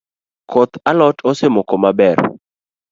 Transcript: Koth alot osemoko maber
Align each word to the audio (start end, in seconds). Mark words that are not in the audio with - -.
Koth 0.51 0.73
alot 0.89 1.17
osemoko 1.29 1.75
maber 1.83 2.17